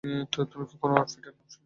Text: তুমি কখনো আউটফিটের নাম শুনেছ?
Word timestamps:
তুমি 0.03 0.65
কখনো 0.71 0.93
আউটফিটের 0.93 1.31
নাম 1.31 1.43
শুনেছ? 1.43 1.53